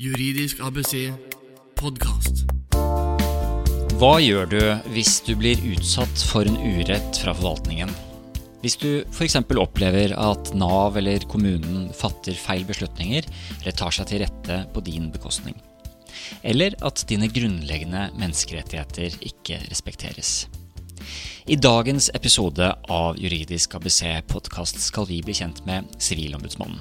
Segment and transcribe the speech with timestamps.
[0.00, 1.10] Juridisk ABC
[1.76, 2.46] podkast.
[4.00, 4.62] Hva gjør du
[4.94, 7.92] hvis du blir utsatt for en urett fra forvaltningen?
[8.62, 9.36] Hvis du f.eks.
[9.60, 13.28] opplever at Nav eller kommunen fatter feil beslutninger
[13.58, 15.58] eller tar seg til rette på din bekostning.
[16.40, 20.46] Eller at dine grunnleggende menneskerettigheter ikke respekteres.
[21.44, 26.80] I dagens episode av Juridisk ABC podkast skal vi bli kjent med Sivilombudsmannen.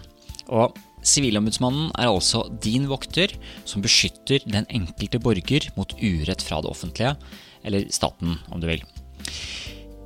[0.56, 3.32] Og Sivilombudsmannen er altså din vokter
[3.68, 7.16] som beskytter den enkelte borger mot urett fra det offentlige,
[7.64, 8.84] eller staten om du vil.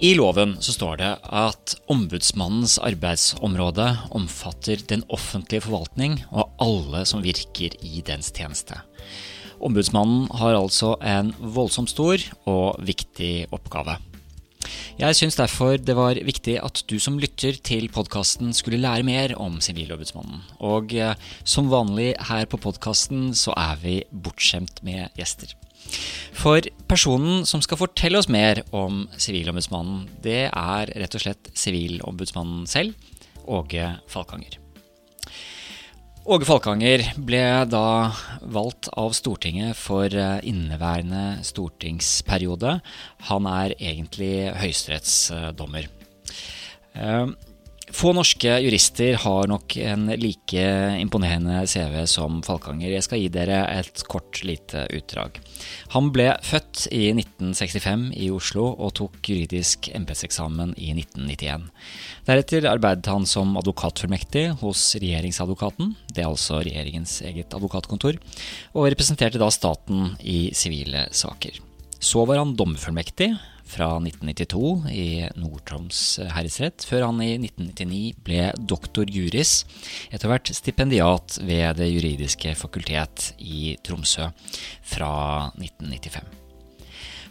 [0.03, 7.23] I loven så står det at ombudsmannens arbeidsområde omfatter den offentlige forvaltning og alle som
[7.23, 8.81] virker i dens tjeneste.
[9.63, 13.95] Ombudsmannen har altså en voldsomt stor og viktig oppgave.
[14.99, 19.33] Jeg syns derfor det var viktig at du som lytter til podkasten skulle lære mer
[19.41, 20.43] om Sivilombudsmannen.
[20.61, 25.55] Og eh, som vanlig her på podkasten så er vi bortskjemt med gjester.
[26.37, 32.67] For personen som skal fortelle oss mer om Sivilombudsmannen, det er rett og slett Sivilombudsmannen
[32.69, 32.95] selv,
[33.43, 34.62] Åge Falkanger.
[36.23, 38.13] Åge Falkanger ble da
[38.47, 42.77] valgt av Stortinget for eh, inneværende stortingsperiode.
[43.27, 45.89] Han er egentlig høyesterettsdommer.
[47.93, 50.63] Få norske jurister har nok en like
[50.97, 52.89] imponerende CV som Falkanger.
[52.89, 55.37] Jeg skal gi dere et kort, lite utdrag.
[55.93, 61.69] Han ble født i 1965 i Oslo og tok juridisk embetseksamen i 1991.
[62.25, 68.17] Deretter arbeidet han som advokatfullmektig hos regjeringsadvokaten, det er altså regjeringens eget advokatkontor,
[68.73, 71.61] og representerte da staten i sivile saker.
[72.03, 73.35] Så var han dommerfullmektig
[73.73, 75.07] fra 1992 i
[75.39, 76.03] Nord-Troms
[76.35, 79.63] herredsrett, før han i 1999 ble doktor juris,
[80.13, 84.29] etter hvert stipendiat ved Det juridiske fakultet i Tromsø
[84.93, 85.13] fra
[85.57, 86.42] 1995.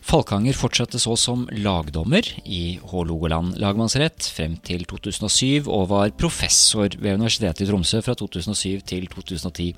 [0.03, 7.21] Falkanger fortsatte så som lagdommer i Hålogaland lagmannsrett frem til 2007, og var professor ved
[7.21, 9.69] Universitetet i Tromsø fra 2007 til 2010.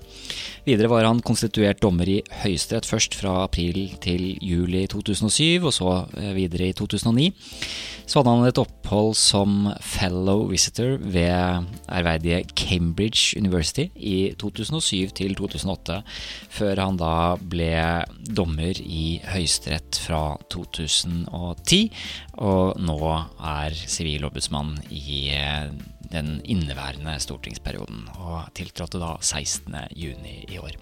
[0.64, 5.90] Videre var han konstituert dommer i Høyesterett først fra april til juli 2007, og så
[6.16, 7.28] eh, videre i 2009.
[8.04, 15.36] Så hadde han et opphold som fellow visitor ved ærverdige Cambridge University i 2007 til
[15.38, 16.00] 2008,
[16.52, 17.72] før han da ble
[18.24, 21.80] dommer i Høyesterett fra fra 2010,
[22.46, 22.98] og nå
[23.42, 25.72] er sivilombudsmann i eh,
[26.12, 30.78] den inneværende stortingsperioden, og tiltrådte da 16.6 i år.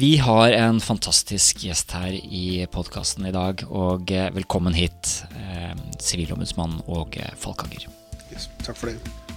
[0.00, 5.74] Vi har en fantastisk gjest her i podkasten i dag, og eh, velkommen hit, eh,
[6.00, 7.90] sivilombudsmann Åge Falkanger.
[8.30, 9.29] Yes, takk for det.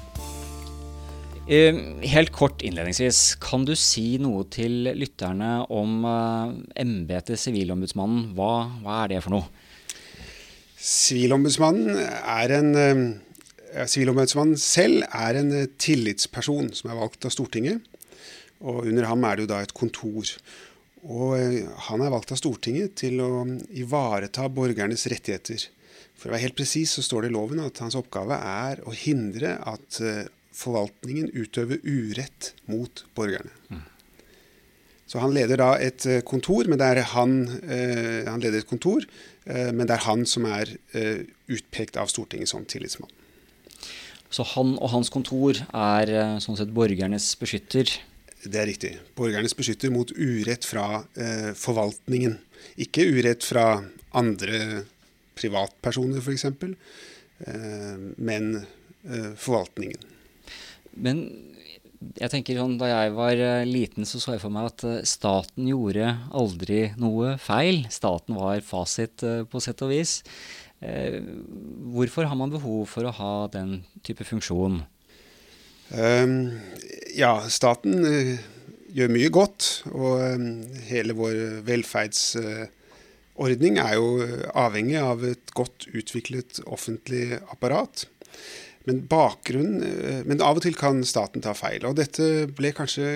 [1.43, 8.29] Ehm, helt kort innledningsvis, kan du si noe til lytterne om uh, embetet Sivilombudsmannen?
[8.37, 9.49] Hva, hva, er det for noe?
[10.79, 13.01] Sivilombudsmannen er en uh,
[13.91, 15.51] Sivilombudsmannen selv er en
[15.83, 17.81] tillitsperson som er valgt av Stortinget.
[18.63, 20.29] Og under ham er det jo da et kontor.
[21.03, 21.33] Og
[21.89, 23.43] han er valgt av Stortinget til å
[23.75, 25.65] ivareta borgernes rettigheter.
[26.15, 28.95] For å være helt presis så står det i loven at hans oppgave er å
[28.95, 29.99] hindre at
[30.53, 33.51] forvaltningen utøver urett mot borgerne.
[33.69, 33.83] Mm.
[35.09, 37.35] Så han leder da et eh, kontor, men det er han,
[37.69, 39.03] eh, han leder et kontor,
[39.45, 43.11] eh, men det er han som er eh, utpekt av Stortinget som tillitsmann.
[44.33, 47.91] Så han og hans kontor er eh, sånn sett borgernes beskytter?
[48.43, 48.95] Det er riktig.
[49.13, 52.39] Borgernes beskytter mot urett fra eh, forvaltningen.
[52.81, 53.67] Ikke urett fra
[54.17, 54.83] andre
[55.37, 58.55] privatpersoner, f.eks., eh, men
[59.35, 60.12] forvaltningen.
[60.95, 61.25] Men
[62.19, 65.05] jeg tenker sånn, da jeg var eh, liten, så så jeg for meg at eh,
[65.07, 67.77] staten gjorde aldri noe feil.
[67.93, 70.11] Staten var fasit eh, på sett og vis.
[70.83, 74.83] Hvorfor har man behov for å ha den type funksjon?
[75.95, 76.59] Um,
[77.15, 78.03] ja, staten
[78.91, 79.87] gjør mye godt.
[79.93, 88.03] Og um, hele vår velferdsordning er jo avhengig av et godt utviklet offentlig apparat.
[88.83, 89.79] Men, bakgrunnen,
[90.27, 91.85] men av og til kan staten ta feil.
[91.87, 93.09] Og dette ble kanskje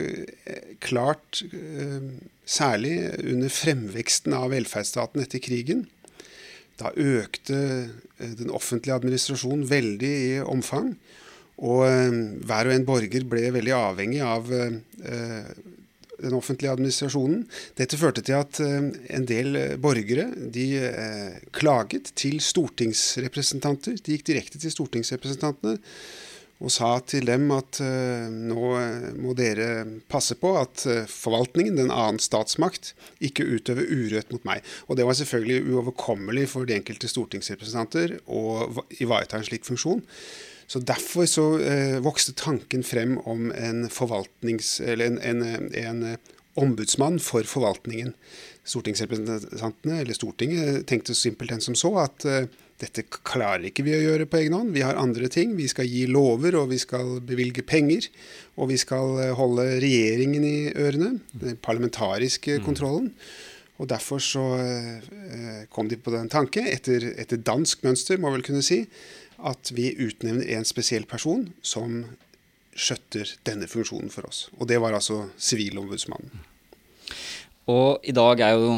[0.48, 2.08] eh, klart eh,
[2.48, 5.86] særlig under fremveksten av velferdsstaten etter krigen.
[6.80, 7.58] Da økte
[8.18, 10.94] den offentlige administrasjonen veldig i omfang.
[11.58, 11.82] Og
[12.46, 14.52] hver og en borger ble veldig avhengig av
[16.22, 17.44] den offentlige administrasjonen.
[17.78, 24.00] Dette førte til at eh, en del eh, borgere de eh, klaget til stortingsrepresentanter.
[24.02, 25.78] De gikk direkte til stortingsrepresentantene
[26.58, 27.78] og sa til dem at
[28.34, 28.70] nå
[29.22, 34.66] må dere passe på at forvaltningen, den annen statsmakt, ikke utøver urett mot meg.
[34.90, 40.02] Og det var selvfølgelig uoverkommelig for de enkelte stortingsrepresentanter å ivareta en slik funksjon.
[40.68, 44.80] Så Derfor så eh, vokste tanken frem om en forvaltnings...
[44.84, 46.18] Eller en, en, en
[46.58, 48.16] ombudsmann for forvaltningen.
[48.68, 52.26] Stortingsrepresentantene, eller Stortinget, tenkte simpelthen som så at
[52.78, 54.76] dette klarer ikke vi å gjøre på egen hånd.
[54.76, 55.56] Vi har andre ting.
[55.58, 58.06] Vi skal gi lover, og vi skal bevilge penger.
[58.58, 61.16] Og vi skal eh, holde regjeringen i ørene.
[61.34, 62.66] Den parlamentariske mm.
[63.78, 68.46] Og derfor så eh, kom de på den tanke, etter, etter dansk mønster, må vel
[68.46, 68.84] kunne si,
[69.38, 72.04] at vi utnevner en spesiell person som
[72.78, 74.48] skjøtter denne funksjonen for oss.
[74.58, 76.34] Og det var altså Sivilombudsmannen.
[77.68, 78.76] Og i dag er, jo,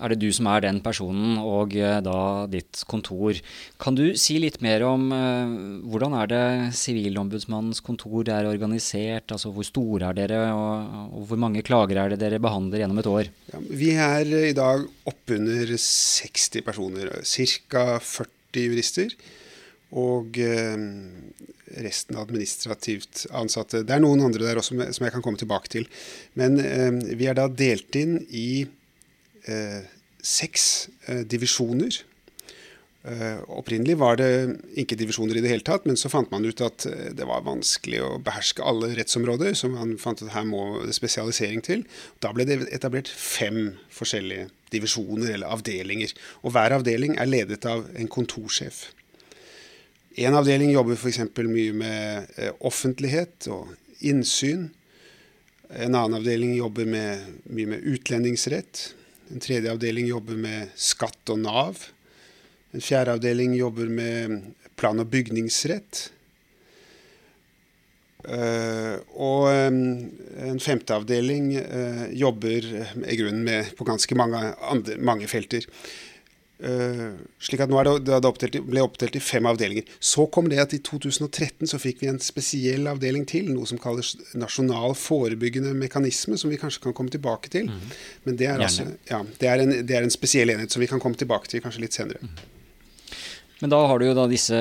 [0.00, 3.36] er det du som er den personen, og eh, da ditt kontor.
[3.80, 5.52] Kan du si litt mer om eh,
[5.92, 6.44] hvordan er det
[6.78, 9.28] Sivilombudsmannens kontor er organisert?
[9.36, 13.02] Altså hvor store er dere, og, og, hvor mange klager er det dere behandler gjennom
[13.02, 13.28] et år?
[13.52, 17.84] Ja, vi er i dag oppunder 60 personer, ca.
[18.00, 19.12] 40 jurister.
[19.98, 20.84] Og uh,
[21.78, 23.84] resten administrativt ansatte.
[23.86, 25.88] Det er noen andre der også som jeg kan komme tilbake til.
[26.38, 28.66] Men eh, vi er da delt inn i
[29.46, 29.82] eh,
[30.20, 30.64] seks
[31.08, 32.04] eh, divisjoner.
[33.00, 36.60] Uh, opprinnelig var det ikke divisjoner i det hele tatt, men så fant man ut
[36.60, 36.84] at
[37.16, 41.86] det var vanskelig å beherske alle rettsområder, så man fant at her må spesialisering til.
[42.20, 46.12] Da ble det etablert fem forskjellige divisjoner eller avdelinger.
[46.44, 48.90] Og hver avdeling er ledet av en kontorsjef.
[50.20, 51.22] En avdeling jobber f.eks.
[51.48, 53.70] mye med eh, offentlighet og
[54.04, 54.66] innsyn.
[55.72, 58.82] En annen avdeling jobber med, mye med utlendingsrett.
[59.32, 61.86] En tredje avdeling jobber med skatt og Nav.
[62.76, 66.10] En fjerde avdeling jobber med plan- og bygningsrett.
[68.20, 69.80] Uh, og um,
[70.44, 71.54] en femte avdeling
[72.12, 72.66] jobber
[73.08, 75.64] i grunnen med, på ganske mange, andre, mange felter.
[76.60, 79.88] Uh, slik at nå det, det oppdelt, ble oppdelt i fem avdelinger.
[79.96, 83.80] Så kom det at i 2013 så fikk vi en spesiell avdeling til, noe som
[83.80, 87.70] kalles nasjonal forebyggende mekanisme, som vi kanskje kan komme tilbake til.
[87.70, 87.96] Mm.
[88.28, 90.90] Men det er, altså, ja, det, er en, det er, en, spesiell enhet som vi
[90.90, 92.20] kan komme tilbake til kanskje litt senere.
[92.20, 92.40] Mm.
[93.60, 94.56] Men da har du jo da disse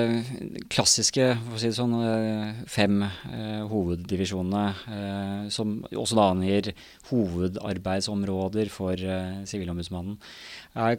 [0.71, 1.29] klassiske
[1.61, 6.73] si sånn, eh, fem eh, hoveddivisjonene, eh, som også da angir
[7.07, 10.19] hovedarbeidsområder for eh, Sivilombudsmannen.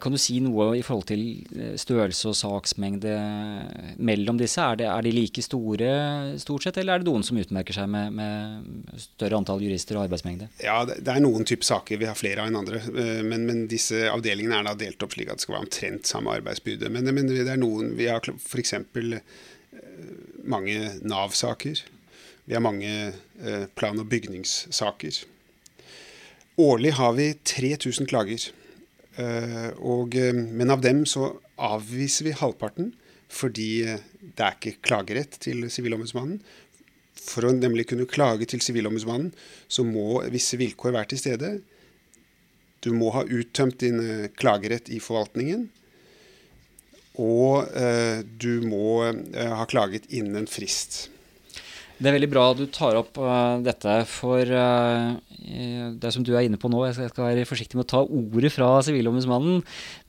[0.03, 1.21] Kan du si noe i forhold til
[1.55, 3.13] eh, størrelse og saksmengde
[4.03, 4.59] mellom disse?
[4.59, 5.91] Er, det, er de like store
[6.41, 10.09] stort sett, eller er det noen som utmerker seg med, med større antall jurister og
[10.09, 10.49] arbeidsmengde?
[10.59, 12.81] Ja, det, er noen typer saker vi har flere av enn andre.
[12.91, 16.11] Eh, men, men, disse avdelingene er da delt opp slik at det skal være omtrent
[16.11, 16.91] samme arbeidsbyrde.
[16.91, 18.73] Men, men det er noen Vi har f.eks.
[18.73, 19.19] Eh,
[20.43, 21.83] mange Nav-saker.
[22.45, 23.13] Vi har mange
[23.75, 25.21] plan- og bygningssaker.
[26.61, 28.51] Årlig har vi 3000 klager.
[29.15, 32.93] Eh, og, eh, men av dem så avviser vi halvparten
[33.31, 36.39] fordi eh, det er ikke klagerett til Sivilombudsmannen.
[37.21, 39.31] For å nemlig kunne klage til Sivilombudsmannen,
[39.71, 41.51] så må visse vilkår være til stede.
[42.81, 43.99] Du må ha uttømt din
[44.39, 45.67] klagerett i forvaltningen.
[47.19, 51.09] Og eh, du må eh, ha klaget innen en frist.
[52.01, 55.11] Det er veldig bra at du tar opp uh, dette, for uh,
[56.01, 58.49] det som du er inne på nå Jeg skal, være forsiktig med å ta ordet
[58.55, 59.59] fra Sivilombudsmannen,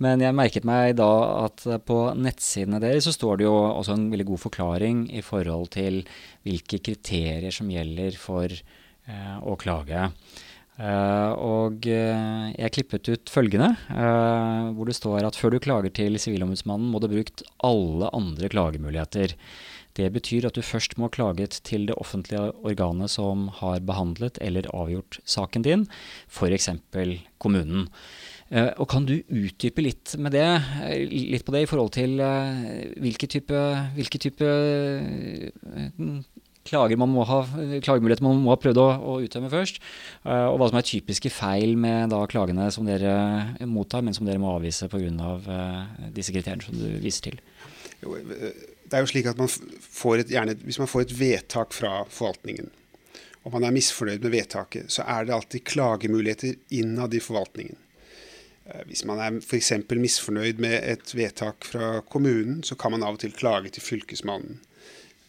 [0.00, 1.11] men jeg merket meg da
[1.43, 5.69] at på nettsidene deres så står det jo også en veldig god forklaring i forhold
[5.76, 6.00] til
[6.49, 10.09] hvilke kriterier som gjelder for uh, å klage.
[10.83, 13.69] Og jeg klippet ut følgende,
[14.75, 18.51] hvor det står at før du klager til Sivilombudsmannen, må du ha brukt alle andre
[18.51, 19.37] klagemuligheter.
[19.97, 24.41] Det betyr at du først må ha klaget til det offentlige organet som har behandlet
[24.41, 25.87] eller avgjort saken din,
[26.33, 26.71] f.eks.
[27.43, 27.91] kommunen.
[28.53, 30.49] Og Kan du utdype litt, med det,
[31.09, 32.19] litt på det i forhold til
[33.01, 33.61] hvilke type,
[33.97, 34.49] hvilke type
[36.69, 37.40] klager man må ha,
[37.83, 39.81] klagemuligheter man må ha prøvd å, å uttømme først,
[40.25, 44.42] og hva som er typiske feil med da klagene som dere mottar, men som dere
[44.42, 45.11] må avvise pga.
[45.23, 45.49] Av
[46.14, 47.40] disse kriteriene som du viser til?
[48.02, 48.16] Jo,
[48.92, 52.02] det er jo slik at man får et, gjerne, Hvis man får et vedtak fra
[52.12, 52.69] forvaltningen,
[53.42, 57.78] og man er misfornøyd med vedtaket, så er det alltid klagemuligheter innad i forvaltningen.
[58.66, 59.73] Eh, hvis man er f.eks.
[59.90, 64.61] misfornøyd med et vedtak fra kommunen, så kan man av og til klage til Fylkesmannen.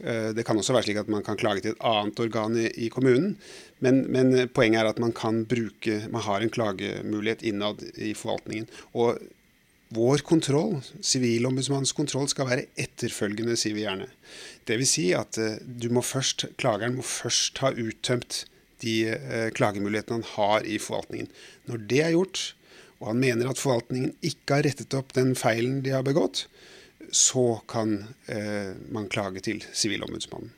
[0.03, 2.89] Eh, det kan også være slik at man kan klage til et annet organ i,
[2.93, 3.37] kommunen,
[3.83, 8.67] men, men poenget er at man kan bruke Man har en klagemulighet innad i forvaltningen.
[8.93, 9.19] Og
[9.93, 14.07] vår kontroll, Sivilombudsmannens kontroll, skal være etterfølgende, sier vi gjerne.
[14.65, 14.95] Dvs.
[14.95, 18.45] Si at du må først, klageren må først ha uttømt
[18.83, 21.29] de uh, klagemulighetene han har i forvaltningen.
[21.69, 22.41] Når det er gjort,
[22.99, 26.47] og han mener at forvaltningen ikke har rettet opp den feilen de har begått,
[27.11, 27.95] så kan
[28.31, 30.51] eh, man klage til Sivilombudsmannen.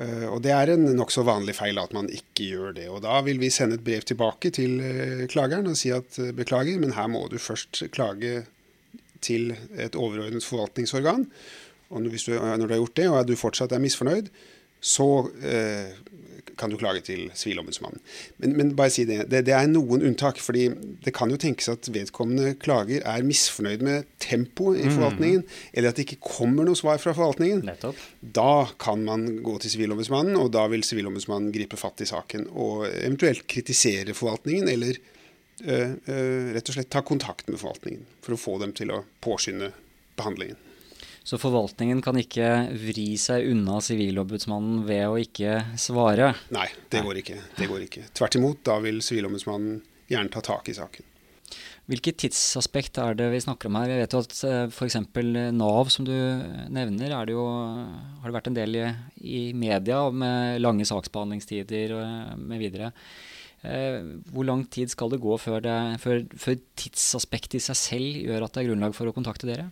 [0.00, 2.88] Eh, og Det er en nokså vanlig feil at man ikke gjør det.
[2.88, 6.30] og Da vil vi sende et brev tilbake til eh, klageren og si at uh,
[6.32, 8.44] beklager, men her må du først klage
[9.20, 11.26] til et overordnet forvaltningsorgan.
[11.90, 14.30] Og Hvis du, når du har gjort det, og du fortsatt er misfornøyd,
[14.80, 15.08] så
[16.60, 18.00] kan du klage til Sivilombudsmannen.
[18.42, 20.40] Men, men, bare si det, det, det, er noen unntak.
[20.40, 20.68] fordi
[21.04, 24.94] det kan jo tenkes at vedkommende klager er misfornøyd med tempoet i mm.
[24.96, 25.60] forvaltningen, mm.
[25.72, 27.64] eller at det ikke kommer noe svar fra forvaltningen.
[27.68, 28.00] Nettopp.
[28.20, 32.86] Da kan man gå til Sivilombudsmannen, og da vil Sivilombudsmannen gripe fatt i saken og
[32.90, 34.96] eventuelt kritisere forvaltningen, eller
[35.64, 39.04] øh, øh, rett og slett ta kontakt med forvaltningen for å få dem til å
[39.24, 39.72] påskynde
[40.20, 40.60] behandlingen.
[41.26, 42.48] Så forvaltningen kan ikke
[42.80, 46.32] vri seg unna Sivilombudsmannen ved å ikke svare?
[46.54, 47.38] Nei, det går ikke.
[47.58, 48.06] Det går ikke.
[48.16, 51.06] Tvert imot, da vil Sivilombudsmannen gjerne ta tak i saken.
[51.90, 53.90] Hvilket tidsaspekt er det vi snakker om her?
[53.90, 54.96] Jeg vet jo at eh, f.eks.
[55.56, 56.14] Nav, som du
[56.70, 58.84] nevner, det jo, har det vært en del i,
[59.26, 62.92] i media med lange saksbehandlingstider og med videre.
[63.60, 63.98] Eh,
[64.32, 68.46] hvor lang tid skal det gå før, det, før, før tidsaspektet i seg selv gjør
[68.46, 69.66] at det er grunnlag for å kontakte dere?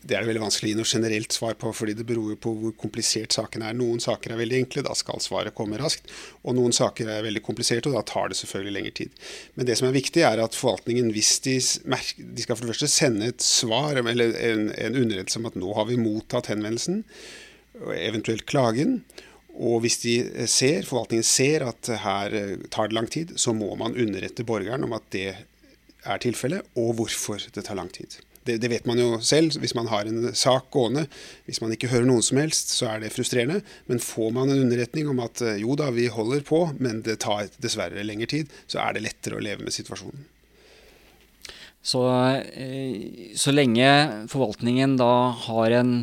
[0.00, 2.56] Det er det veldig vanskelig å gi noe generelt svar på, fordi det beror på
[2.58, 3.76] hvor komplisert saken er.
[3.78, 6.10] Noen saker er veldig enkle, da skal svaret komme raskt.
[6.42, 9.22] Og noen saker er veldig kompliserte, og da tar det selvfølgelig lengre tid.
[9.54, 12.90] Men det som er viktig, er at forvaltningen, hvis de, de skal for det første
[12.90, 17.04] sende et svar, eller en, en underrettelse om at nå har vi mottatt henvendelsen,
[17.78, 19.04] og eventuelt klagen.
[19.58, 20.14] Og hvis de
[20.50, 24.86] ser, forvaltningen ser at her eh, tar det lang tid, så må man underrette borgeren
[24.86, 28.20] om at det er tilfellet, og hvorfor det tar lang tid.
[28.44, 29.58] Det, det, vet man jo selv.
[29.60, 31.04] Hvis man har en sak gående,
[31.44, 33.60] hvis man ikke hører noen som helst, så er det frustrerende.
[33.90, 37.20] Men får man en underretning om at eh, jo da, vi holder på, men det
[37.26, 40.29] tar dessverre lengre tid, så er det lettere å leve med situasjonen.
[41.80, 42.02] Så,
[42.60, 43.86] eh, så lenge
[44.28, 45.94] forvaltningen da har en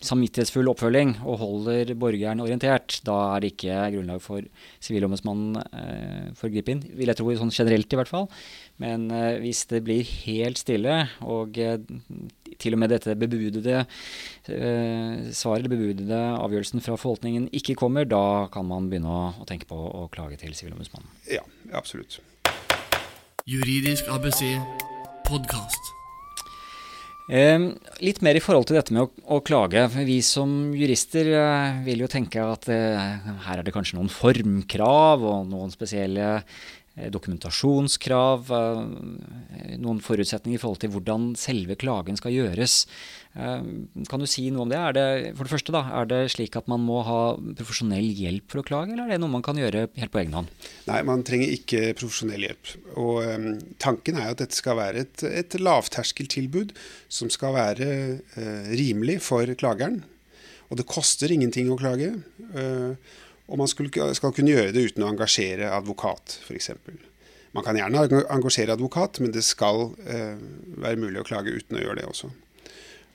[0.00, 4.46] samvittighetsfull oppfølging og holder borgeren orientert, da er det ikke grunnlag for
[4.80, 6.82] Sivilombudsmannen eh, for å gripe inn.
[6.96, 8.30] Vil jeg tro sånn generelt i hvert fall.
[8.80, 11.76] Men eh, hvis det blir helt stille, og eh,
[12.60, 18.48] til og med dette bebudede eh, svaret, eller bebudede avgjørelsen fra forvaltningen ikke kommer, da
[18.52, 21.12] kan man begynne å, å tenke på å klage til Sivilombudsmannen.
[21.28, 21.44] Ja,
[21.76, 22.22] absolutt.
[23.44, 24.56] Juridisk ABC
[25.30, 25.94] podkast.
[27.30, 27.62] Eh,
[28.02, 29.84] litt mer i forhold til dette med å, å klage.
[30.02, 35.22] Vi som jurister eh, vil jo tenke at eh, her er det kanskje noen formkrav
[35.22, 36.40] og noen spesielle
[36.98, 42.84] dokumentasjonskrav, eh, noen forutsetninger i forhold til hvordan selve klagen skal gjøres.
[43.38, 43.62] Eh,
[44.10, 44.80] kan du si noe om det?
[44.98, 45.06] Det
[45.38, 48.66] for det første da, er det slik at man må ha profesjonell hjelp for å
[48.66, 50.50] klage, eller er det noe man kan gjøre helt på egen hånd?
[50.90, 52.74] Nei, man trenger ikke profesjonell hjelp.
[52.98, 56.74] Og um, Tanken er at dette skal være et, et lavterskeltilbud
[57.08, 57.90] som skal være
[58.36, 60.02] uh, rimelig for klageren.
[60.70, 62.12] Og det koster ingenting å klage.
[62.50, 62.98] Uh,
[63.50, 66.70] og man skal, skal kunne gjøre det uten å engasjere advokat, f.eks.
[67.50, 70.38] Man kan gjerne engasjere advokat, men det skal eh,
[70.78, 72.30] være mulig å klage uten å gjøre det også.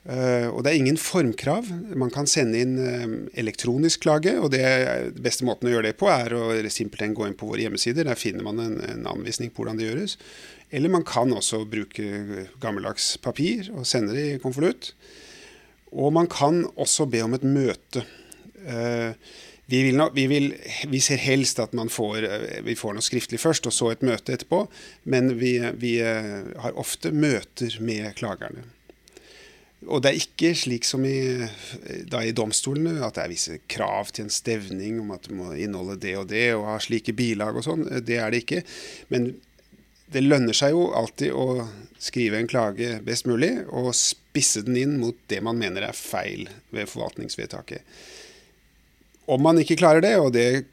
[0.06, 1.66] Uh, og det er ingen formkrav.
[1.98, 4.36] Man kan sende inn uh, elektronisk klage.
[4.38, 4.62] og det
[5.18, 8.06] beste måten å gjøre det på, er å simpelthen gå inn på våre hjemmesider.
[8.06, 10.14] Der finner man en, en anvisning på hvordan det gjøres.
[10.70, 14.92] Eller man kan også bruke gammeldags papir og sende det i konvolutt.
[15.90, 18.06] Og man kan også be om et møte.
[18.62, 19.10] Uh,
[19.66, 20.52] vi, vil vi, vil,
[20.92, 22.28] vi, ser helst at får,
[22.62, 24.66] vi får noe skriftlig først, og så et møte etterpå.
[25.04, 28.66] Men vi, vi har ofte møter med klagerne.
[29.86, 34.26] Og det er ikke slik som i, i, domstolene, at det er visse krav til
[34.26, 37.66] en stevning om at du må inneholde det og det, og ha slike bilag og
[37.66, 37.84] sånn.
[38.06, 38.62] Det er det ikke.
[39.12, 39.34] Men
[40.10, 41.66] det lønner seg jo alltid å
[42.02, 46.48] skrive en klage best mulig, og spisse den inn mot det man mener er feil
[46.74, 47.82] ved forvaltningsvedtaket.
[49.26, 50.66] Om man ikke klarer det, og det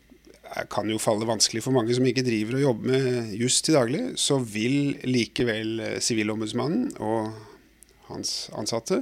[0.69, 4.03] kan jo falle vanskelig for mange som ikke driver og jobber med juss til daglig,
[4.21, 7.31] så vil likevel Sivilombudsmannen og
[8.11, 9.01] hans ansatte,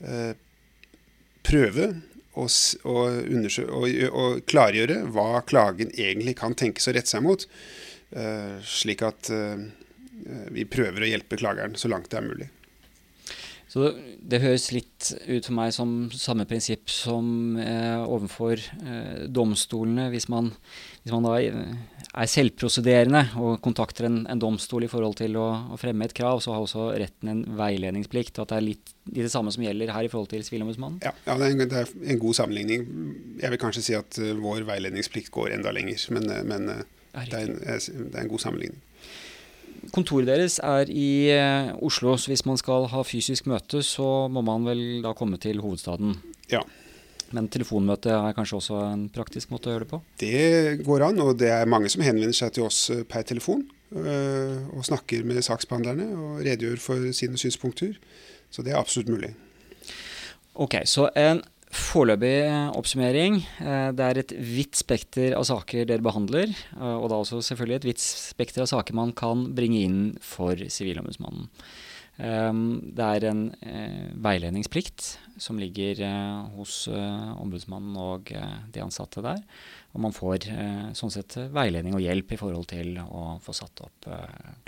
[0.00, 0.32] eh,
[1.46, 1.90] prøve
[2.36, 7.46] å, å, å, klargjøre hva klagen egentlig kan tenkes å rette seg mot,
[8.16, 9.68] eh, slik at eh,
[10.52, 12.50] vi prøver å hjelpe klageren så langt det er mulig.
[13.76, 13.90] Så
[14.24, 20.06] det høres litt ut for meg som samme prinsipp som eh, overfor eh, domstolene.
[20.14, 20.48] Hvis man,
[21.02, 25.76] hvis man, da er selvprosederende og kontakter en, en domstol i forhold til å, å,
[25.76, 28.40] fremme et krav, så har også retten en veiledningsplikt.
[28.40, 31.04] At det er litt, litt det samme som gjelder her i forhold til Sivilombudsmannen?
[31.04, 32.88] Ja, ja det, er en, det, er en, god sammenligning.
[33.44, 36.00] Jeg vil kanskje si at uh, vår veiledningsplikt går enda lenger.
[36.16, 38.80] Men, uh, men det, er en, det er en god sammenligning.
[39.94, 44.42] Kontoret deres er i eh, Oslo, så hvis man skal ha fysisk møte, så må
[44.46, 46.16] man vel da komme til hovedstaden.
[46.52, 46.62] Ja.
[47.34, 50.00] Men telefonmøte er kanskje også en praktisk måte å gjøre det på?
[50.22, 53.66] Det går an, og det er mange som henvender seg til oss eh, per telefon.
[53.94, 57.98] Eh, og snakker med saksbehandlerne og redegjør for sine synspunkter.
[58.50, 59.34] Så det er absolutt mulig.
[60.54, 61.42] Ok, så en
[61.76, 62.36] Foreløpig
[62.76, 63.40] oppsummering.
[63.60, 66.52] Eh, det er et vidt spekter av saker dere behandler.
[66.76, 70.56] Eh, og da også selvfølgelig et vidt spekter av saker man kan bringe inn for
[70.56, 71.50] Sivilombudsmannen.
[72.22, 75.98] Ehm, det er en eh, veiledningsplikt som ligger
[76.56, 78.30] hos ombudsmannen og
[78.72, 79.42] de ansatte der.
[79.92, 80.46] Og man får
[80.96, 84.08] sånn sett veiledning og hjelp i forhold til å få satt opp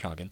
[0.01, 0.29] klagen.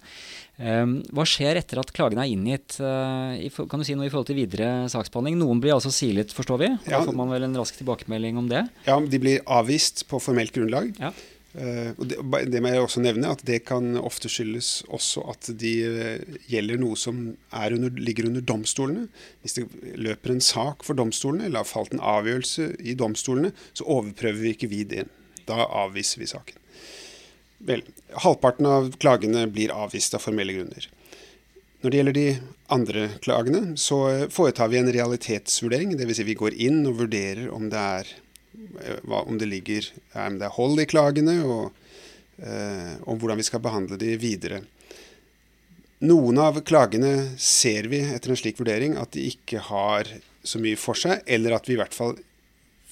[0.60, 2.76] Ehm, hva skjer etter at klagen er inngitt?
[2.76, 5.38] Kan du si noe i forhold til videre saksbehandling?
[5.40, 6.70] Noen blir altså silet, forstår vi.
[6.84, 8.66] Da får man vel en rask tilbakemelding om det?
[8.84, 10.92] Ja, de blir avvist på formelt grunnlag.
[11.00, 11.14] Ja.
[11.56, 12.18] Uh, det,
[12.52, 16.80] det, må jeg også nevne, at det kan ofte skyldes også at de uh, gjelder
[16.82, 19.06] noe som under, ligger under domstolene.
[19.40, 19.64] Hvis det
[19.96, 24.52] løper en sak for domstolene, eller har falt en avgjørelse i domstolene, så overprøver vi
[24.56, 25.06] ikke vi det.
[25.48, 26.60] Da avviser vi saken.
[27.66, 27.86] Vel,
[28.20, 30.90] halvparten av klagene blir avvist av formelle grunner.
[31.80, 32.28] Når det gjelder de
[32.72, 35.96] andre klagene, så foretar vi en realitetsvurdering.
[35.96, 36.20] Dvs.
[36.20, 38.12] Si vi går inn og vurderer om det er
[39.08, 41.72] om det ligger om det er hold i klagene, og
[42.38, 44.62] eh, om hvordan vi skal behandle de videre.
[46.04, 50.10] Noen av klagene ser vi etter en slik vurdering at de ikke har
[50.46, 52.18] så mye for seg, eller at vi i hvert fall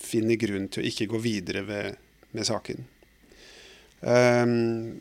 [0.05, 2.01] finner grunn til å ikke gå videre ved,
[2.33, 2.87] med saken.
[4.05, 5.01] Um,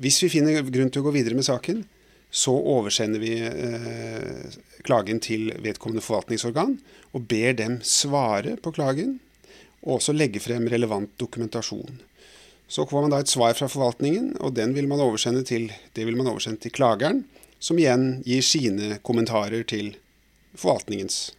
[0.00, 1.82] hvis vi finner grunn til å gå videre med saken,
[2.34, 6.72] så oversender vi eh, klagen til vedkommende forvaltningsorgan
[7.14, 9.20] og ber dem svare på klagen
[9.84, 12.00] og også legge frem relevant dokumentasjon.
[12.68, 16.06] Så får man da et svar fra forvaltningen, og den vil man oversende til, det
[16.08, 17.22] vil man oversende til klageren,
[17.60, 19.94] som igjen gir sine kommentarer til
[20.56, 21.34] forvaltningens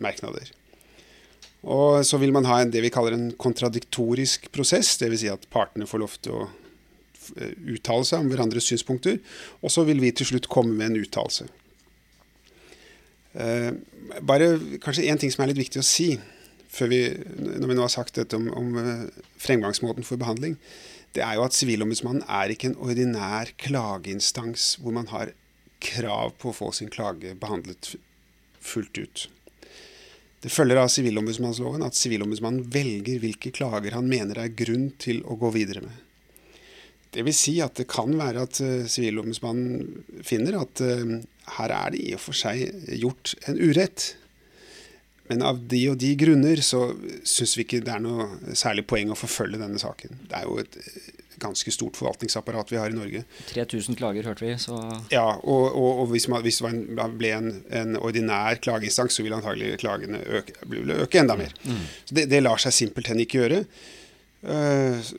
[0.00, 0.52] merknader.
[1.60, 5.24] Og så vil man ha en, det vi kaller en kontradiktorisk prosess, dvs.
[5.24, 6.42] Si at partene får lov til å
[7.36, 9.18] eh, uttale seg om hverandres synspunkter,
[9.60, 11.48] og så vil vi til slutt komme med en uttalelse.
[13.32, 13.72] Eh,
[14.26, 16.14] bare kanskje én ting som er litt viktig å si
[16.70, 17.02] vi,
[17.36, 19.08] når vi nå har sagt dette om, om eh,
[19.42, 20.56] fremgangsmåten for behandling,
[21.16, 25.34] det er jo at Sivilombudsmannen er ikke en ordinær klageinstans hvor man har
[25.82, 27.94] krav på å få sin klage behandlet
[28.60, 29.26] fullt ut.
[30.40, 35.36] Det følger av sivilombudsmannsloven at Sivilombudsmannen velger hvilke klager han mener er grunn til å
[35.40, 35.98] gå videre med.
[37.10, 41.18] Det vil si at det kan være at eh, Sivilombudsmannen finner at uh,
[41.58, 42.62] her er det i og for seg
[42.94, 44.12] gjort en urett.
[45.30, 46.88] Men av de og de grunner så
[47.22, 48.26] syns vi ikke det er noe
[48.58, 50.24] særlig poeng å forfølge denne saken.
[50.26, 50.78] Det er jo et
[51.40, 53.22] ganske stort forvaltningsapparat vi har i Norge.
[53.48, 54.56] 3000 klager, hørte vi.
[54.60, 54.76] Så
[55.12, 59.38] ja, og, og, og hvis, man, hvis, det ble en, en, ordinær klageinstans, så ville
[59.38, 60.56] antagelig klagene øke,
[60.98, 61.54] øke enda mer.
[61.64, 61.86] Mm.
[62.04, 63.62] Så det, det, lar seg simpelthen ikke gjøre.
[64.44, 65.14] Uh,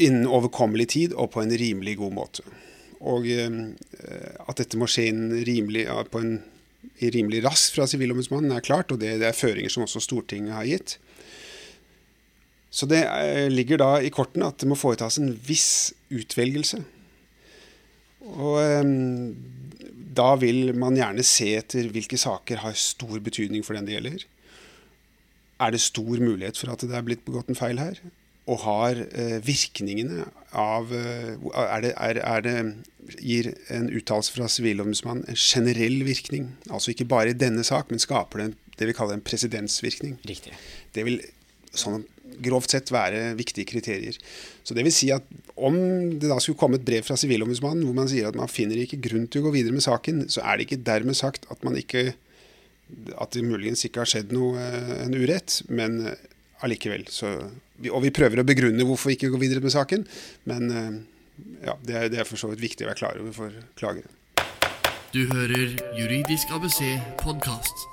[0.00, 2.46] innen overkommelig tid og på en rimelig god måte.
[3.10, 3.60] Og uh,
[4.46, 5.10] at dette må skje
[5.48, 6.38] rimelig, uh, på en
[7.14, 10.68] rimelig raskt fra Sivilombudsmannen, er klart, og det, det, er føringer som også Stortinget har
[10.68, 10.98] gitt.
[12.70, 16.84] Så det eh, ligger da i kortene at det må foretas en viss utvelgelse.
[18.30, 19.32] Og um,
[20.14, 24.26] da vil man gjerne se etter hvilke saker har stor betydning for den det gjelder.
[25.60, 27.98] Er det stor mulighet for at det er blitt begått en feil her?
[28.50, 32.56] Og har uh, virkningene av er, det, er, er det
[33.18, 36.48] gir en uttalelse fra Sivilombudsmannen en generell virkning.
[36.70, 40.16] Altså ikke bare i denne sak, men skaper det det vi kaller en presedensvirkning.
[40.24, 40.54] Riktig.
[40.96, 41.18] Det vil
[41.76, 42.06] sånn
[42.40, 44.16] grovt sett være viktige kriterier.
[44.64, 45.26] Så det vil si at
[45.60, 45.76] om
[46.16, 49.02] det da skulle komme et brev fra Sivilombudsmannen hvor man sier at man finner ikke
[49.04, 51.76] grunn til å gå videre med saken, så er det ikke dermed sagt at man
[51.78, 52.12] ikke
[53.20, 56.24] at det muligens ikke har skjedd noe eh, en urett, men eh,
[56.64, 57.04] allikevel.
[57.12, 57.30] Så,
[57.90, 60.06] og vi prøver å begrunne hvorfor vi ikke går videre med saken,
[60.50, 60.88] men eh,
[61.64, 64.10] ja, det er, det er for så vidt viktig å være klar over for klagere.
[65.10, 66.84] Du hører Juridisk ABC
[67.18, 67.86] podkast.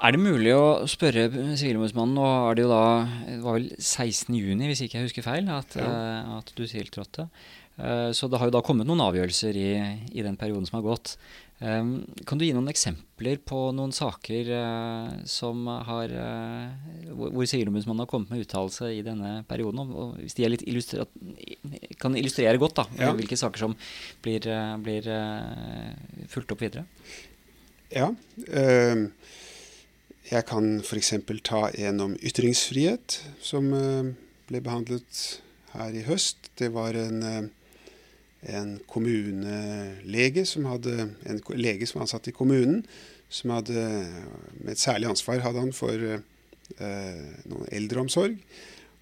[0.00, 2.84] Er det mulig å spørre Sivilombudsmannen Nå er det jo da
[3.26, 5.88] Det var vel 16.6, hvis ikke jeg husker feil, at, ja.
[5.90, 7.26] uh, at du tiltrådte.
[7.76, 9.70] Uh, så det har jo da kommet noen avgjørelser i,
[10.14, 11.16] i den perioden som har gått.
[11.60, 11.90] Um,
[12.24, 16.14] kan du gi noen eksempler på noen saker uh, som har
[17.10, 19.82] hvor, hvor Sivilombudsmannen har kommet med uttalelse i denne perioden?
[19.92, 21.04] Og, hvis de illustre,
[22.00, 23.12] kan illustrere godt da, ja.
[23.18, 23.76] hvilke saker som
[24.24, 24.48] blir,
[24.80, 25.10] blir
[26.32, 26.86] fulgt opp videre?
[27.92, 28.08] Ja.
[28.48, 29.10] Uh,
[30.30, 31.14] jeg kan f.eks.
[31.42, 34.12] ta en om ytringsfrihet, som eh,
[34.46, 35.22] ble behandlet
[35.72, 36.52] her i høst.
[36.60, 37.48] Det var en, eh,
[38.48, 42.82] en kommunelege som hadde, en lege som var ansatt i kommunen,
[43.30, 43.84] som hadde
[44.58, 48.38] med et særlig ansvar hadde han for eh, noen eldreomsorg.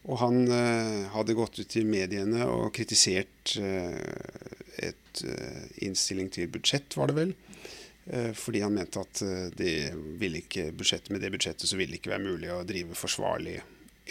[0.08, 3.96] Og han eh, hadde gått ut i mediene og kritisert eh,
[4.88, 7.36] et eh, innstilling til budsjett, var det vel
[8.10, 9.72] Eh, fordi han mente at eh, det
[10.38, 10.70] ikke
[11.12, 13.58] med det budsjettet så ville det ikke være mulig å drive forsvarlig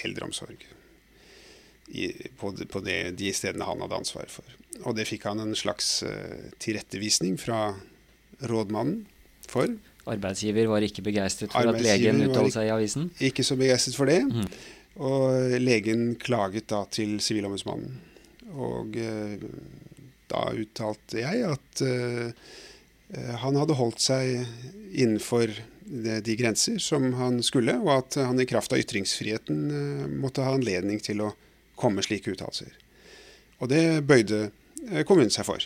[0.06, 0.66] eldreomsorg
[1.88, 4.56] i, på, på de, de stedene han hadde ansvaret for.
[4.84, 7.72] Og det fikk han en slags uh, tilrettevisning fra
[8.48, 9.06] rådmannen
[9.50, 9.72] for.
[10.08, 13.10] Arbeidsgiver var ikke begeistret for at legen uttalte seg i avisen?
[13.24, 14.22] Ikke så begeistret for det.
[14.28, 14.46] Mm.
[15.08, 17.98] Og legen klaget da til Sivilombudsmannen.
[18.58, 19.50] Og uh,
[20.28, 22.48] da uttalte jeg at uh,
[23.10, 24.46] Eh, han hadde holdt seg
[24.92, 25.52] innenfor
[25.88, 30.56] de grenser som han skulle, og at han i kraft av ytringsfriheten eh, måtte ha
[30.58, 31.32] anledning til å
[31.80, 32.74] komme slike uttalelser.
[33.62, 35.64] Og det bøyde eh, kommunen seg for.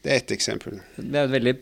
[0.00, 0.78] Det er ett eksempel.
[0.96, 1.54] Det er et veldig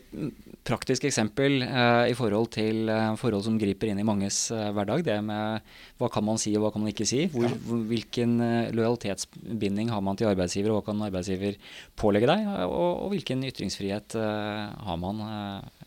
[0.67, 5.01] praktisk eksempel eh, i forhold til eh, forhold som griper inn i manges eh, hverdag.
[5.07, 5.65] Det med
[5.99, 7.23] hva kan man si og hva kan man ikke si.
[7.33, 7.79] Hvor, ja.
[7.89, 11.57] Hvilken eh, lojalitetsbinding har man til arbeidsgiver, og hva kan arbeidsgiver
[11.99, 12.45] pålegge deg?
[12.67, 15.25] Og, og hvilken ytringsfrihet eh, har man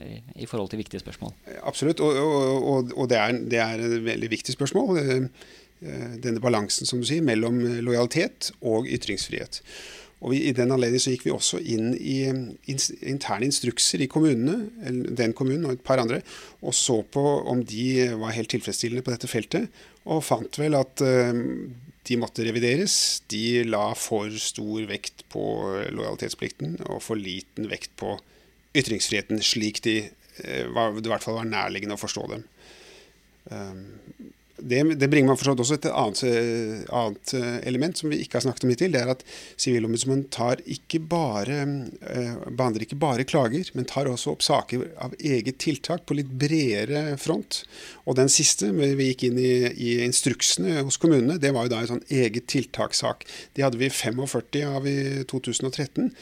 [0.03, 1.35] i, i, forhold til viktige spørsmål?
[1.62, 5.05] Absolutt, og, og, og det, er, det, er, et veldig viktig spørsmål.
[5.83, 9.61] Denne balansen som du sier, mellom lojalitet og ytringsfrihet.
[10.23, 14.68] Og vi, I den anledning så gikk vi også inn i interne instrukser i kommunene,
[15.18, 16.21] den kommunen og et par andre,
[16.62, 19.66] og så på om de var helt tilfredsstillende på dette feltet,
[20.07, 22.95] og fant vel at de måtte revideres.
[23.31, 25.42] De la for stor vekt på
[25.90, 28.14] lojalitetsplikten og for liten vekt på
[28.79, 29.97] ytringsfriheten, slik de,
[30.38, 32.47] det i hvert fall var nærliggende å forstå dem.
[34.62, 38.38] Det, det, bringer meg forstått også et annet, eh, annet, eh, element som vi ikke
[38.38, 38.92] har snakket om hittil.
[38.94, 39.25] Det er at
[39.61, 40.29] Sivilombudsmannen
[40.72, 41.59] ikke bare,
[42.48, 47.16] behandler ikke bare klager, men tar også opp saker av eget tiltak på litt bredere
[47.20, 47.62] front.
[48.07, 51.83] Og den siste, vi gikk inn i, i instruksene hos kommunene, det var jo da
[51.83, 53.27] en sånn eget tiltakssak.
[53.57, 54.98] Det hadde vi 45 av i
[55.31, 56.12] 2013.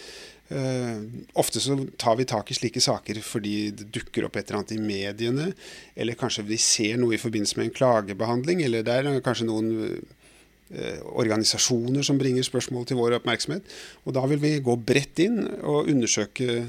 [0.50, 1.02] Uh,
[1.38, 4.72] ofte så tar vi tak i slike saker fordi det dukker opp et eller annet
[4.74, 5.50] i mediene,
[5.94, 9.70] eller kanskje vi ser noe i forbindelse med en klagebehandling, eller det er kanskje noen
[9.80, 13.66] uh, organisasjoner som bringer spørsmål til vår oppmerksomhet.
[14.06, 16.64] Og da vil vi gå bredt inn og undersøke,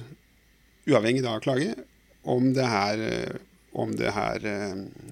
[0.90, 1.74] uavhengig av klage,
[2.22, 3.02] om det her,
[3.78, 4.46] om det her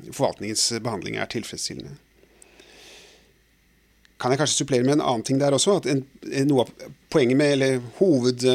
[0.10, 1.98] forvaltningens behandling er tilfredsstillende
[4.20, 5.80] kan jeg kanskje supplere med en annen ting der også.
[5.80, 6.04] at en,
[6.50, 6.72] Noe av
[7.12, 8.46] poenget med, eller hoved,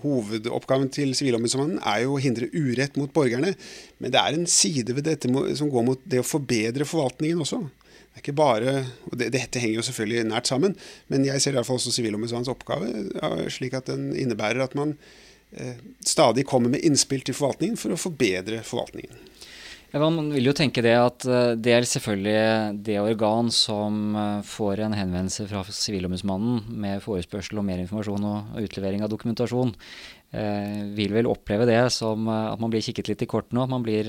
[0.00, 3.52] hovedoppgaven til Sivilombudsmannen er jo å hindre urett mot borgerne.
[4.00, 7.60] Men det er en side ved dette som går mot det å forbedre forvaltningen også.
[8.10, 10.74] Det er ikke bare, og det, Dette henger jo selvfølgelig nært sammen,
[11.12, 14.96] men jeg ser i hvert fall også Sivilombudsmannens oppgave slik at den innebærer at man
[15.54, 19.28] eh, stadig kommer med innspill til forvaltningen for å forbedre forvaltningen.
[19.90, 24.44] Ja, man vil jo tenke det at eh, det er selvfølgelig det organ som eh,
[24.46, 29.74] får en henvendelse fra Sivilombudsmannen med forespørsel om mer informasjon og utlevering av dokumentasjon,
[30.30, 33.82] eh, vil vel oppleve det som at man blir kikket litt i kortene, at man,
[33.82, 34.06] blir,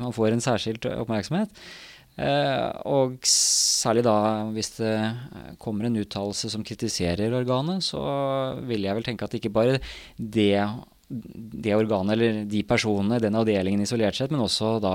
[0.00, 1.62] man får en særskilt oppmerksomhet.
[2.90, 4.16] Og særlig da
[4.52, 4.96] hvis det
[5.62, 8.02] kommer en uttalelse som kritiserer organet, så
[8.66, 9.78] vil jeg vel tenke at ikke bare
[10.18, 10.58] det
[11.10, 14.94] det organet eller de personene, den avdelingen isolert sett, men også da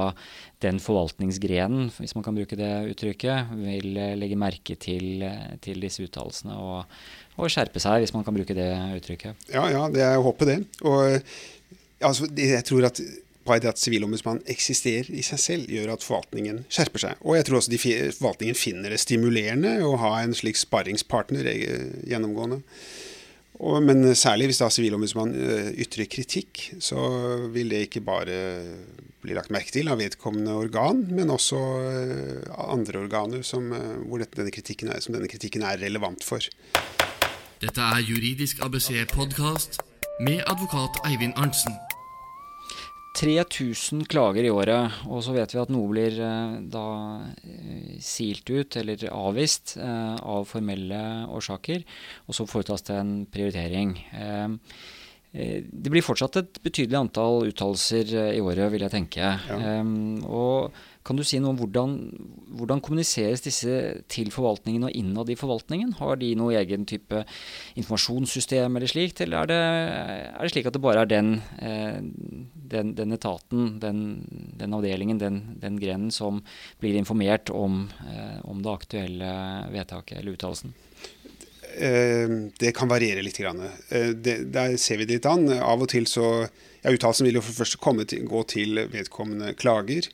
[0.64, 5.84] den forvaltningsgrenen, hvis man kan bruke det uttrykket, vil eh, legge merke til, eh, til
[5.84, 6.96] disse uttalelsene og,
[7.36, 9.52] og, skjerpe seg, hvis man kan bruke det uttrykket.
[9.52, 10.58] Ja, ja, det er håpet det.
[10.88, 11.20] Og
[12.00, 13.04] altså, jeg tror at
[13.46, 17.20] bare det at Sivilombudsmannen eksisterer i seg selv, gjør at forvaltningen skjerper seg.
[17.22, 17.82] Og jeg tror også
[18.18, 22.64] forvaltningen finner det stimulerende å ha en slik sparringspartner eh, gjennomgående.
[23.56, 27.00] Og, men særlig hvis da Sivilombudsmannen eh, ytrer kritikk, så
[27.54, 28.38] vil det ikke bare
[29.24, 33.72] bli lagt merke til av vedkommende organ, men også eh, andre organer som,
[34.10, 34.54] hvor dette, denne
[34.92, 36.44] er, som denne kritikken er relevant for.
[37.64, 39.80] Dette er Juridisk ABC podkast
[40.20, 41.80] med advokat Eivind Arntzen.
[43.16, 46.88] 3000 klager i året, og så vet vi at noe blir eh, da
[47.48, 51.00] eh, silt ut eller avvist eh, av formelle
[51.32, 51.86] årsaker,
[52.28, 53.96] og så foretas det en prioritering.
[55.36, 59.32] Det blir fortsatt et betydelig antall uttalelser i året, vil jeg tenke.
[59.50, 59.82] Ja.
[60.32, 61.92] Og kan du si noe om hvordan,
[62.58, 63.74] hvordan, kommuniseres disse
[64.12, 65.94] til forvaltningen og innad i forvaltningen?
[66.00, 67.22] Har de noe egen type
[67.78, 69.60] informasjonssystem eller slikt, eller er det,
[70.32, 71.30] er det slik at det bare er den,
[71.62, 72.00] eh,
[72.74, 74.00] den, den etaten, den,
[74.58, 76.42] den, avdelingen, den, grenen som
[76.82, 79.36] blir informert om, eh, om det aktuelle
[79.76, 80.74] vedtaket eller uttalelsen?
[81.76, 83.38] Eh, det kan variere litt.
[83.38, 85.52] Det, der ser vi det litt an.
[85.60, 86.48] Av og til så
[86.86, 90.10] ja, Uttalelsen vil jo for det første til, gå til vedkommende klager.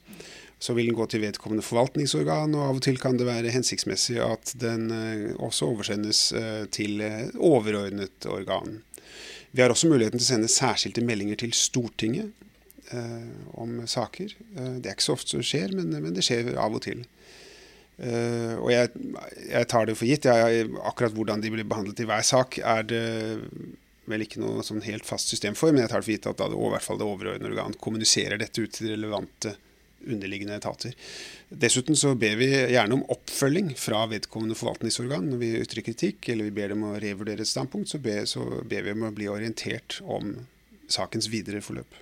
[0.61, 4.19] Så vil den gå til vedkommende forvaltningsorgan, og av og til kan det være hensiktsmessig
[4.21, 8.77] at den eh, også oversendes eh, til eh, overordnet organ.
[9.51, 12.37] Vi har også muligheten til å sende særskilte meldinger til Stortinget
[13.55, 14.33] om saker.
[14.51, 17.05] det er ikke så ofte som skjer, men, men det skjer av og til.
[18.01, 18.89] Uh, og jeg,
[19.45, 20.27] jeg, tar det for gitt.
[20.27, 23.03] Jeg, akkurat hvordan de blir behandlet i hver sak, er det
[24.11, 26.39] vel ikke noe sånn helt fast system for, men jeg tar det for gitt at
[26.41, 29.53] da det, i hvert fall det overordnede organ kommuniserer dette ut til relevante
[30.07, 30.95] underliggende etater.
[31.49, 36.49] Dessuten så ber vi gjerne om oppfølging fra vedkommende forvaltningsorgan når vi ytrer kritikk, eller
[36.49, 39.29] vi ber dem å revurdere et standpunkt, så ber, så ber vi om å bli
[39.31, 40.35] orientert om
[40.91, 41.99] sakens videre forløp.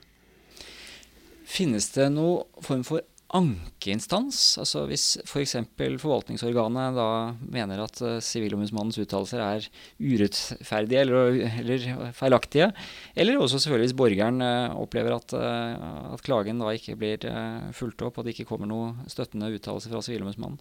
[1.49, 4.57] Finnes det noen form for ankeinstans.
[4.61, 5.55] Altså hvis f.eks.
[5.77, 7.07] For forvaltningsorganet da
[7.41, 9.67] mener at uh, Sivilombudsmannens uttalelser er
[9.99, 11.87] urettferdige eller, eller,
[12.17, 12.71] feilaktige,
[13.15, 17.27] eller også selvfølgelig hvis borgeren uh, opplever at, uh, at, klagen da ikke blir
[17.75, 20.59] fulgt opp, og det ikke kommer noe støttende uttalelse fra Sivilombudsmannen.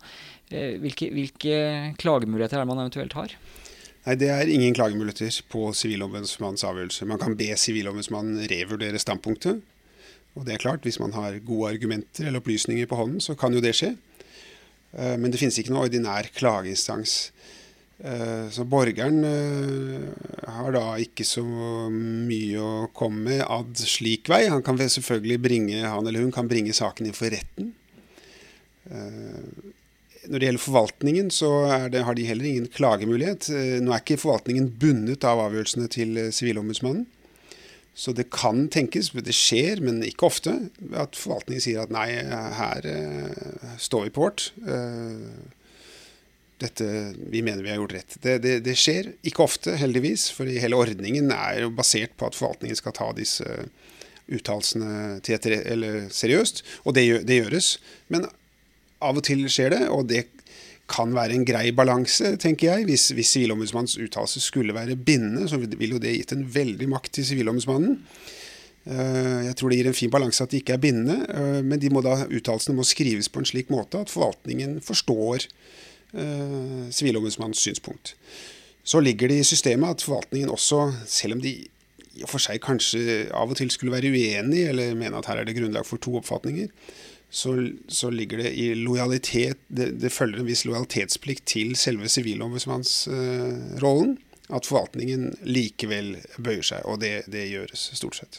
[0.82, 1.56] Hvilke, hvilke
[2.00, 3.34] klagemuligheter er det man eventuelt har?
[4.06, 7.08] Nei, Det er ingen klagemuligheter på Sivilombudsmannens avgjørelse.
[7.08, 9.60] Man kan be Sivilombudsmannen revurdere standpunktet.
[10.38, 13.54] Og det er klart, hvis man har gode argumenter eller opplysninger på hånden, så kan
[13.54, 13.96] jo det skje.
[14.94, 17.16] Eh, men det finnes ikke noen ordinær klageinstans.
[17.98, 20.04] Eh, så borgeren eh,
[20.46, 21.42] har da ikke så
[21.90, 24.44] mye å komme med ad slik vei.
[24.52, 27.74] Han kan selvfølgelig bringe, han eller hun kan bringe saken inn for retten.
[28.88, 31.50] Når det gjelder forvaltningen, så
[31.92, 33.50] det, har de heller ingen klagemulighet.
[33.84, 37.04] Nå er ikke forvaltningen bundet av avgjørelsene til Sivilombudsmannen.
[37.98, 40.52] Så det kan tenkes, det skjer, men ikke ofte,
[40.94, 42.06] at forvaltningen sier at nei,
[42.54, 44.44] her uh, står vi på vårt.
[44.62, 45.26] Uh,
[46.62, 46.86] dette,
[47.30, 48.16] vi mener vi har gjort rett.
[48.22, 52.38] Det, det, det, skjer ikke ofte, heldigvis, for hele ordningen er jo basert på at
[52.38, 53.46] forvaltningen skal ta disse
[54.28, 55.18] uttalelsene
[56.14, 57.76] seriøst, og det, det gjøres.
[58.14, 58.26] Men
[59.02, 60.26] av og til skjer det, og det
[60.88, 62.88] kan være en grei balanse, tenker jeg.
[62.88, 67.18] Hvis, hvis Sivilombudsmannens uttalelse skulle være bindende, så vil jo det gitt en veldig makt
[67.18, 67.98] til Sivilombudsmannen.
[68.88, 71.80] Eh, jeg tror det gir en fin balanse at de ikke er bindende, eh, men
[71.80, 78.14] de må uttalelsene må skrives på en slik måte at forvaltningen forstår eh, Sivilombudsmannens synspunkt.
[78.88, 81.58] Så ligger det i systemet at forvaltningen også, selv om de
[82.18, 85.38] i og for seg kanskje av og til skulle være uenig, eller mene at her
[85.38, 86.70] er det grunnlag for to oppfatninger,
[87.30, 94.16] så, så, ligger det i lojalitet det, det, følger en viss lojalitetsplikt til selve sivilombudsmannsrollen.
[94.16, 98.38] Eh, at forvaltningen likevel bøyer seg, og det, det gjøres stort sett.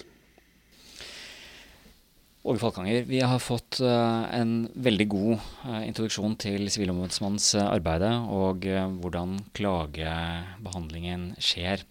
[2.50, 5.36] Åge Falkanger, vi har fått uh, en veldig god
[5.68, 8.66] uh, introduksjon til Sivilombudsmannens arbeide og
[9.04, 11.86] hvordan klagebehandlingen skjer.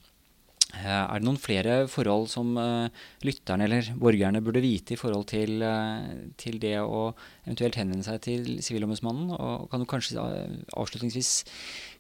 [0.77, 2.91] Eh, er det noen flere forhold som uh,
[3.25, 7.07] lytterne eller borgerne burde vite i forhold til, uh, til, det å
[7.47, 9.33] eventuelt henvende seg til Sivilombudsmannen?
[9.33, 10.21] Og kan du kanskje
[10.77, 11.33] avslutningsvis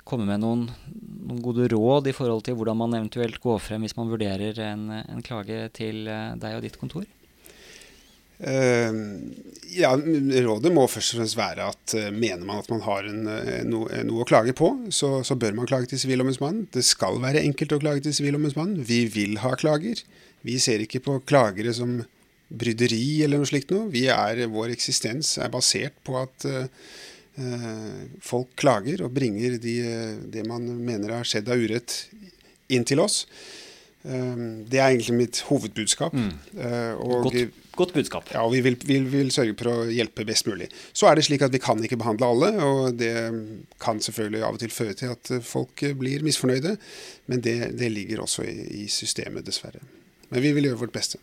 [0.05, 0.67] komme med noen,
[1.01, 4.91] noen, gode råd i forhold til hvordan man eventuelt går frem hvis man vurderer en,
[5.01, 7.09] en klage til deg og ditt kontor?
[8.39, 8.95] Uh,
[9.75, 13.25] ja, Rådet må først og fremst være at uh, mener man at man har en,
[13.27, 16.69] uh, no, noe å klage på, så, så, bør man klage til Sivilombudsmannen.
[16.75, 18.87] Det skal være enkelt å klage til Sivilombudsmannen.
[18.87, 20.05] Vi vil ha klager.
[20.47, 21.99] Vi ser ikke på klagere som
[22.49, 23.91] bryderi eller noe slikt noe.
[23.93, 26.47] Vi er, vår eksistens er basert på at
[28.25, 29.75] folk klager og bringer de,
[30.33, 31.93] det man mener har skjedd av urett,
[32.73, 33.21] inn til oss.
[34.03, 36.17] det er egentlig mitt hovedbudskap.
[36.17, 36.33] Mm.
[37.05, 38.27] og Godt Godt budskap.
[38.35, 40.67] Ja, og vi vil, vi vil, sørge for å hjelpe best mulig.
[40.91, 43.15] Så er det slik at vi kan ikke behandle alle, og det
[43.83, 46.75] kan selvfølgelig av og til føre til at folk blir misfornøyde.
[47.31, 49.85] Men det, det ligger også i, i, systemet, dessverre.
[50.33, 51.23] Men vi vil gjøre vårt beste.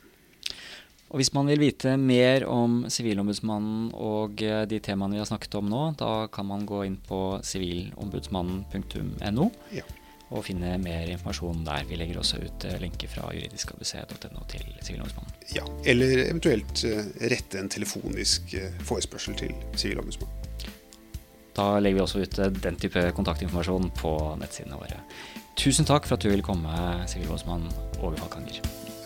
[1.11, 5.67] Og Hvis man vil vite mer om Sivilombudsmannen og de temaene vi har snakket om
[5.71, 9.51] nå, da kan man gå inn på sivilombudsmannen.no.
[9.75, 9.85] Ja.
[10.31, 11.85] Og finne mer informasjon der.
[11.89, 15.35] Vi legger også ut lenke fra juridiskabc.no til Sivilombudsmannen.
[15.55, 20.41] Ja, eller eventuelt eh, rette en telefonisk eh, forespørsel til Sivilombudsmannen.
[21.55, 24.11] Da legger vi også ut den type kontaktinformasjon på
[24.41, 24.99] nettsidene våre.
[25.55, 26.71] Tusen takk for at du ville komme,
[27.07, 27.69] sivilombudsmann
[28.03, 28.59] Åge Falkanger.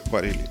[0.10, 0.50] Bare hyggelig.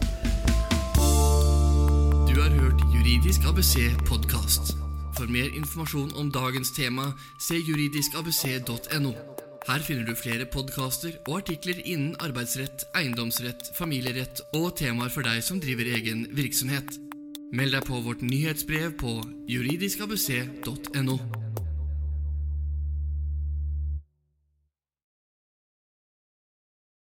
[2.28, 3.74] Du har hørt Juridisk ABC
[4.06, 4.76] podkast.
[5.18, 9.37] For mer informasjon om dagens tema, se juridiskabc.no.
[9.66, 15.42] Her finner du flere podkaster og artikler innen arbeidsrett, eiendomsrett, familierett og temaer for deg
[15.44, 16.94] som driver egen virksomhet.
[17.52, 19.18] Meld deg på vårt nyhetsbrev på
[19.48, 21.18] juridiskabc.no.